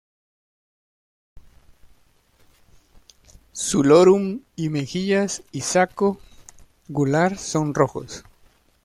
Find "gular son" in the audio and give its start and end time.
6.87-7.75